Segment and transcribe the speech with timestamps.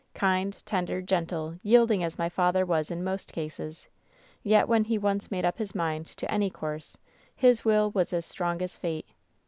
[0.15, 3.87] Kind, tender, gentle, yield ing as my father was in most cases,
[4.41, 6.97] yet when he once made up his mind to any course
[7.35, 9.05] his will was as strong as fate.